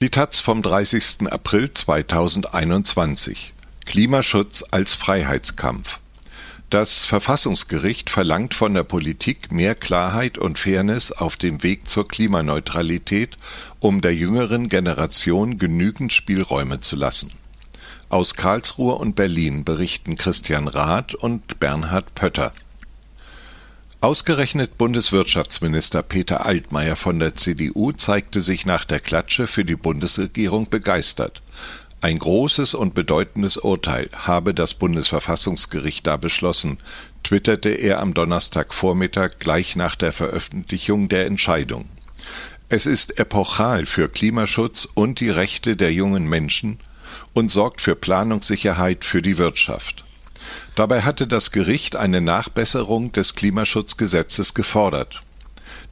[0.00, 1.26] Die taz vom 30.
[1.28, 3.52] April 2021
[3.84, 5.98] Klimaschutz als Freiheitskampf
[6.70, 13.36] Das Verfassungsgericht verlangt von der Politik mehr Klarheit und Fairness auf dem Weg zur Klimaneutralität,
[13.80, 17.32] um der jüngeren Generation genügend Spielräume zu lassen.
[18.08, 22.52] Aus Karlsruhe und Berlin berichten Christian Rath und Bernhard Pötter
[24.00, 30.70] Ausgerechnet Bundeswirtschaftsminister Peter Altmaier von der CDU zeigte sich nach der Klatsche für die Bundesregierung
[30.70, 31.42] begeistert.
[32.00, 36.78] Ein großes und bedeutendes Urteil habe das Bundesverfassungsgericht da beschlossen,
[37.24, 41.88] twitterte er am Donnerstagvormittag gleich nach der Veröffentlichung der Entscheidung.
[42.68, 46.78] Es ist epochal für Klimaschutz und die Rechte der jungen Menschen
[47.32, 50.04] und sorgt für Planungssicherheit für die Wirtschaft.
[50.74, 55.22] Dabei hatte das Gericht eine Nachbesserung des Klimaschutzgesetzes gefordert.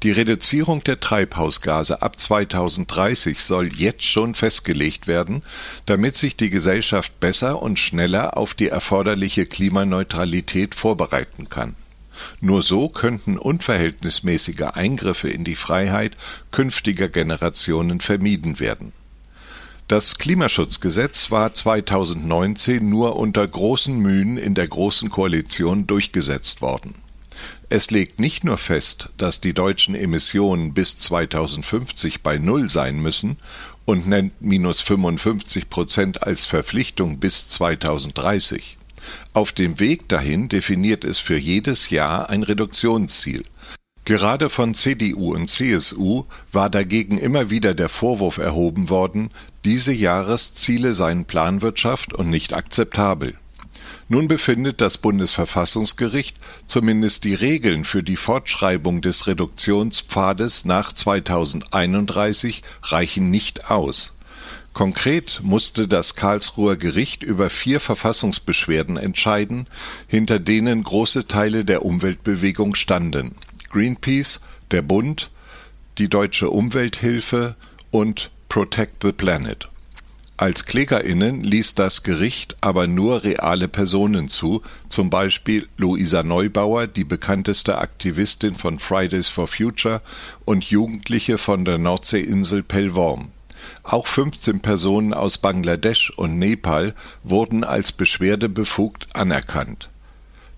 [0.03, 5.43] Die Reduzierung der Treibhausgase ab 2030 soll jetzt schon festgelegt werden,
[5.87, 11.75] damit sich die Gesellschaft besser und schneller auf die erforderliche Klimaneutralität vorbereiten kann.
[12.41, 16.17] Nur so könnten unverhältnismäßige Eingriffe in die Freiheit
[16.51, 18.93] künftiger Generationen vermieden werden
[19.89, 26.97] das Klimaschutzgesetz war 2019 nur unter großen Mühen in der Großen Koalition durchgesetzt worden.
[27.69, 33.39] Es legt nicht nur fest, dass die deutschen Emissionen bis 2050 bei Null sein müssen
[33.85, 38.79] und nennt minus 55 Prozent als Verpflichtung bis 2030.
[39.35, 43.45] Auf dem Weg dahin definiert es für jedes Jahr ein Reduktionsziel
[44.07, 49.33] Gerade von CDU und CSU war dagegen immer wieder der Vorwurf erhoben worden,
[49.67, 53.35] diese Jahresziele seien Planwirtschaft und nicht akzeptabel.
[54.09, 56.37] Nun befindet das Bundesverfassungsgericht,
[56.69, 64.15] zumindest die Regeln für die Fortschreibung des Reduktionspfades nach 2031 reichen nicht aus.
[64.73, 69.67] Konkret musste das Karlsruher Gericht über vier Verfassungsbeschwerden entscheiden,
[70.07, 73.35] hinter denen große Teile der Umweltbewegung standen
[73.71, 74.41] Greenpeace,
[74.71, 75.33] der Bund,
[75.99, 77.57] die Deutsche Umwelthilfe
[77.91, 79.69] und Protect the Planet.
[80.39, 87.05] Als KlägerInnen ließ das Gericht aber nur reale Personen zu, zum Beispiel Luisa Neubauer, die
[87.05, 90.03] bekannteste Aktivistin von Fridays for Future
[90.45, 93.31] und Jugendliche von der Nordseeinsel Pellworm.
[93.83, 99.89] Auch 15 Personen aus Bangladesch und Nepal wurden als beschwerdebefugt anerkannt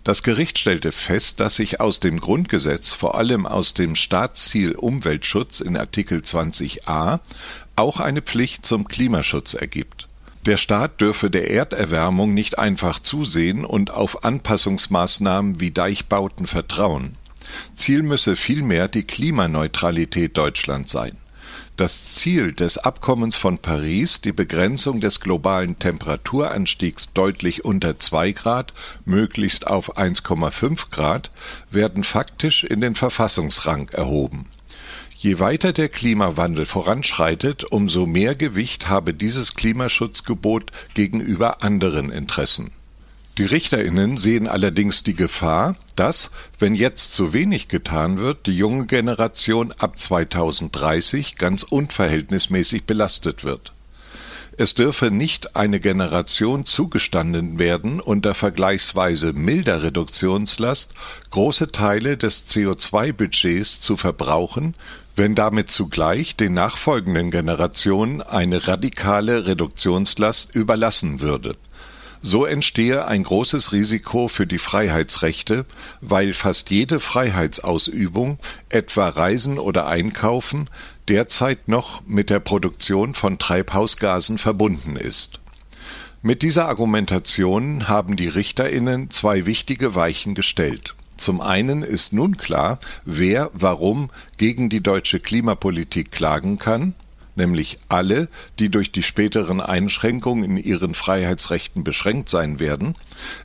[0.08, 5.60] das Gericht stellte fest, dass sich aus dem Grundgesetz, vor allem aus dem Staatsziel Umweltschutz
[5.60, 7.20] in Artikel 20a,
[7.76, 10.08] auch eine Pflicht zum Klimaschutz ergibt.
[10.47, 17.16] Der Staat dürfe der Erderwärmung nicht einfach zusehen und auf Anpassungsmaßnahmen wie Deichbauten vertrauen.
[17.74, 21.18] Ziel müsse vielmehr die Klimaneutralität Deutschlands sein
[21.78, 28.75] das Ziel des Abkommens von Paris, die Begrenzung des globalen Temperaturanstiegs deutlich unter 2 Grad,
[29.05, 31.31] möglichst auf 1,5 Grad,
[31.71, 34.47] werden faktisch in den Verfassungsrang erhoben.
[35.16, 42.72] Je weiter der Klimawandel voranschreitet, umso mehr Gewicht habe dieses Klimaschutzgebot gegenüber anderen Interessen
[43.38, 48.87] die Richterinnen sehen allerdings die Gefahr, dass, wenn jetzt zu wenig getan wird, die junge
[48.87, 53.72] Generation ab 2030 ganz unverhältnismäßig belastet wird.
[54.56, 60.91] Es dürfe nicht eine Generation zugestanden werden, unter vergleichsweise milder Reduktionslast
[61.31, 64.75] große Teile des CO2-Budgets zu verbrauchen,
[65.15, 71.54] wenn damit zugleich den nachfolgenden Generationen eine radikale Reduktionslast überlassen würde
[72.22, 75.64] so entstehe ein großes Risiko für die Freiheitsrechte,
[76.00, 80.68] weil fast jede Freiheitsausübung, etwa Reisen oder Einkaufen,
[81.08, 85.40] derzeit noch mit der Produktion von Treibhausgasen verbunden ist.
[86.20, 90.94] Mit dieser Argumentation haben die Richterinnen zwei wichtige Weichen gestellt.
[91.16, 96.94] Zum einen ist nun klar, wer warum gegen die deutsche Klimapolitik klagen kann,
[97.38, 102.94] nämlich alle, die durch die späteren Einschränkungen in ihren Freiheitsrechten beschränkt sein werden.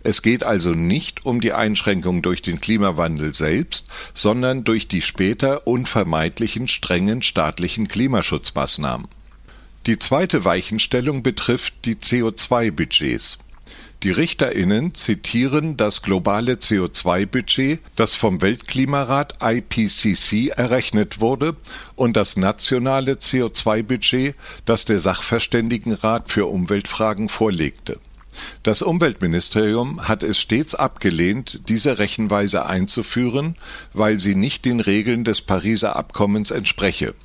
[0.04, 5.66] Es geht also nicht um die Einschränkung durch den Klimawandel selbst, sondern durch die später
[5.66, 9.08] unvermeidlichen strengen staatlichen Klimaschutzmaßnahmen.
[9.86, 13.38] Die zweite Weichenstellung betrifft die CO2-Budgets.
[14.04, 21.56] Die RichterInnen zitieren das globale CO2-Budget, das vom Weltklimarat IPCC errechnet wurde,
[21.96, 24.36] und das nationale CO2-Budget,
[24.66, 27.98] das der Sachverständigenrat für Umweltfragen vorlegte.
[28.62, 33.56] Das Umweltministerium hat es stets abgelehnt, diese Rechenweise einzuführen,
[33.94, 37.16] weil sie nicht den Regeln des Pariser Abkommens entspreche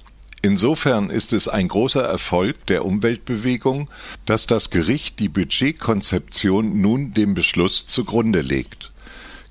[0.40, 3.88] Insofern ist es ein großer Erfolg der Umweltbewegung,
[4.24, 8.92] dass das Gericht die Budgetkonzeption nun dem Beschluss zugrunde legt.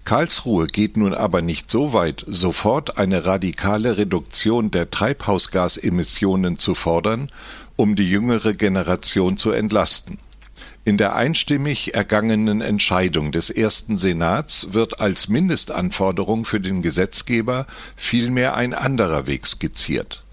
[0.06, 7.28] Karlsruhe geht nun aber nicht so weit, sofort eine radikale Reduktion der Treibhausgasemissionen zu fordern,
[7.76, 10.20] um die jüngere Generation zu entlasten.
[10.86, 17.68] In der einstimmig ergangenen Entscheidung des ersten Senats wird als Mindestanforderung für den Gesetzgeber
[17.98, 20.24] vielmehr ein anderer Weg skizziert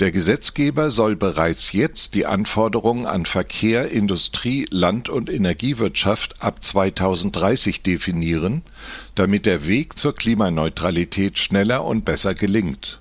[0.00, 7.82] der Gesetzgeber soll bereits jetzt die Anforderungen an Verkehr, Industrie, Land und Energiewirtschaft ab 2030
[7.82, 8.62] definieren,
[9.14, 13.00] damit der Weg zur Klimaneutralität schneller und besser gelingt.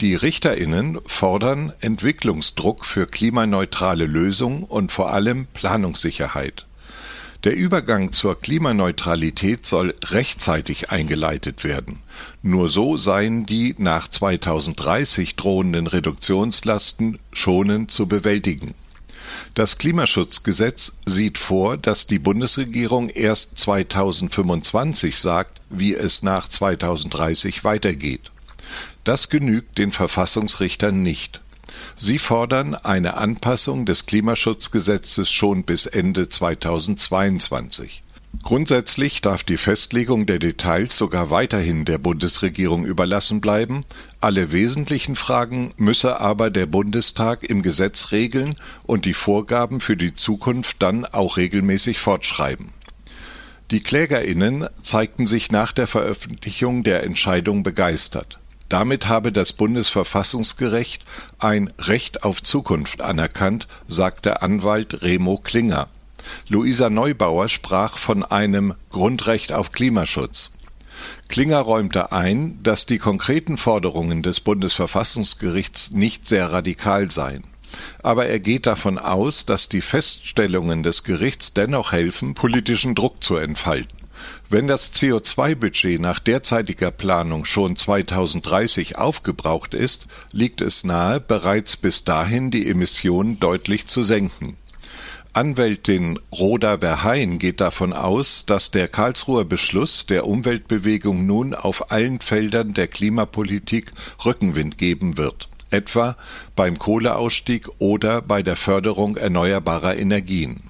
[0.00, 6.66] Die Richterinnen fordern Entwicklungsdruck für klimaneutrale Lösungen und vor allem Planungssicherheit
[7.44, 11.98] der Übergang zur Klimaneutralität soll rechtzeitig eingeleitet werden.
[12.42, 18.74] Nur so seien die nach 2030 drohenden Reduktionslasten schonend zu bewältigen.
[19.54, 28.30] Das Klimaschutzgesetz sieht vor, dass die Bundesregierung erst 2025 sagt, wie es nach 2030 weitergeht.
[29.04, 31.41] Das genügt den Verfassungsrichtern nicht.
[31.96, 38.02] Sie fordern eine Anpassung des Klimaschutzgesetzes schon bis Ende 2022.
[38.42, 43.84] Grundsätzlich darf die Festlegung der Details sogar weiterhin der Bundesregierung überlassen bleiben,
[44.20, 50.14] alle wesentlichen Fragen müsse aber der Bundestag im Gesetz regeln und die Vorgaben für die
[50.14, 52.70] Zukunft dann auch regelmäßig fortschreiben.
[53.70, 58.38] Die Klägerinnen zeigten sich nach der Veröffentlichung der Entscheidung begeistert.
[58.72, 61.04] Damit habe das Bundesverfassungsgericht
[61.38, 65.88] ein Recht auf Zukunft anerkannt, sagte Anwalt Remo Klinger.
[66.48, 70.54] Luisa Neubauer sprach von einem Grundrecht auf Klimaschutz.
[71.28, 77.44] Klinger räumte ein, dass die konkreten Forderungen des Bundesverfassungsgerichts nicht sehr radikal seien.
[78.02, 83.36] Aber er geht davon aus, dass die Feststellungen des Gerichts dennoch helfen, politischen Druck zu
[83.36, 84.01] entfalten.
[84.48, 92.04] Wenn das CO2-Budget nach derzeitiger Planung schon 2030 aufgebraucht ist, liegt es nahe, bereits bis
[92.04, 94.56] dahin die Emissionen deutlich zu senken.
[95.32, 102.20] Anwältin Rhoda Verheyen geht davon aus, dass der Karlsruher Beschluss der Umweltbewegung nun auf allen
[102.20, 103.92] Feldern der Klimapolitik
[104.26, 106.18] Rückenwind geben wird, etwa
[106.54, 110.64] beim Kohleausstieg oder bei der Förderung erneuerbarer Energien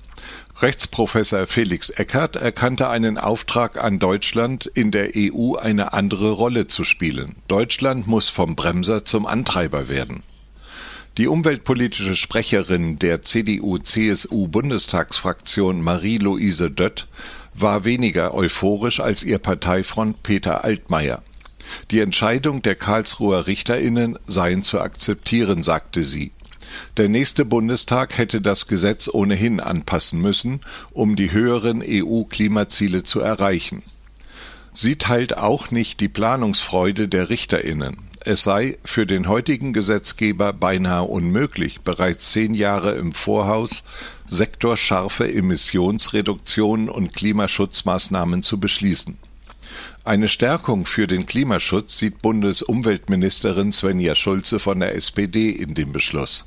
[0.62, 6.85] Rechtsprofessor Felix Eckert erkannte einen Auftrag an Deutschland, in der EU eine andere Rolle zu
[6.85, 7.35] spielen.
[7.49, 10.23] Deutschland muss vom Bremser zum Antreiber werden.
[11.19, 17.09] Die umweltpolitische Sprecherin der CDU-CSU-Bundestagsfraktion Marie-Louise Dött
[17.55, 21.25] war weniger euphorisch als ihr Parteifreund Peter Altmaier.
[21.91, 26.31] Die Entscheidung der Karlsruher Richterinnen seien zu akzeptieren, sagte sie.
[26.96, 30.60] Der nächste Bundestag hätte das Gesetz ohnehin anpassen müssen,
[30.92, 33.82] um die höheren EU-Klimaziele zu erreichen.
[34.74, 38.08] Sie teilt auch nicht die Planungsfreude der Richterinnen.
[38.24, 43.82] Es sei für den heutigen Gesetzgeber beinahe unmöglich, bereits zehn Jahre im Vorhaus
[44.26, 49.18] sektorscharfe Emissionsreduktionen und Klimaschutzmaßnahmen zu beschließen.
[50.04, 56.47] Eine Stärkung für den Klimaschutz sieht Bundesumweltministerin Svenja Schulze von der SPD in dem Beschluss.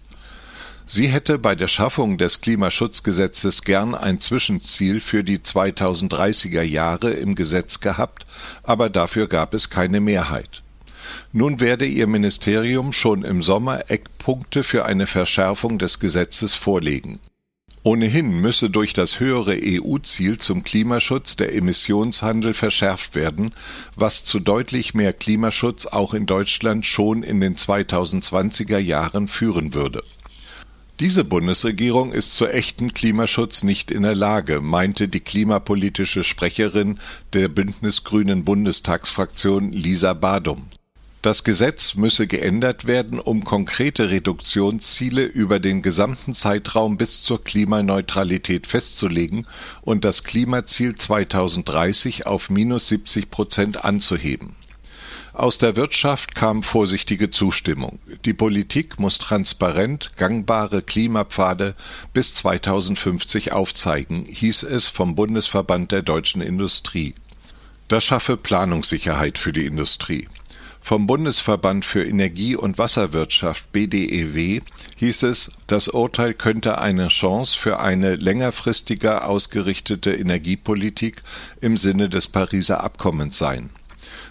[0.87, 7.33] Sie hätte bei der Schaffung des Klimaschutzgesetzes gern ein Zwischenziel für die 2030er Jahre im
[7.33, 8.27] Gesetz gehabt,
[8.61, 10.61] aber dafür gab es keine Mehrheit.
[11.31, 17.19] Nun werde ihr Ministerium schon im Sommer Eckpunkte für eine Verschärfung des Gesetzes vorlegen.
[17.81, 23.51] Ohnehin müsse durch das höhere EU-Ziel zum Klimaschutz der Emissionshandel verschärft werden,
[23.95, 30.03] was zu deutlich mehr Klimaschutz auch in Deutschland schon in den 2020er Jahren führen würde
[31.01, 36.99] diese Bundesregierung ist zu echtem Klimaschutz nicht in der Lage, meinte die klimapolitische Sprecherin
[37.33, 40.67] der Bündnis-Grünen Bundestagsfraktion Lisa Badum.
[41.21, 48.65] Das Gesetz müsse geändert werden, um konkrete Reduktionsziele über den gesamten Zeitraum bis zur Klimaneutralität
[48.65, 49.47] festzulegen
[49.81, 54.55] und das Klimaziel 2030 auf minus 70 Prozent anzuheben
[55.35, 57.99] aus der Wirtschaft kam vorsichtige Zustimmung.
[58.23, 61.75] Die Politik muss transparent gangbare Klimapfade
[62.13, 67.15] bis 2050 aufzeigen, hieß es vom Bundesverband der deutschen Industrie.
[67.89, 70.27] Das schaffe Planungssicherheit für die Industrie.
[70.81, 74.61] Vom Bundesverband für Energie- und Wasserwirtschaft BDEW
[74.95, 81.21] hieß es, das Urteil könnte eine Chance für eine längerfristiger ausgerichtete Energiepolitik
[81.59, 83.71] im Sinne des Pariser Abkommens sein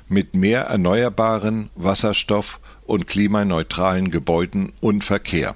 [0.08, 5.54] mit mehr erneuerbaren Wasserstoff und klimaneutralen Gebäuden und Verkehr.